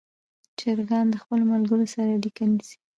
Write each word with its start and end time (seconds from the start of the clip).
چرګان 0.59 1.05
له 1.13 1.17
خپلو 1.21 1.43
ملګرو 1.53 1.85
سره 1.93 2.09
اړیکه 2.17 2.43
نیسي. 2.51 2.77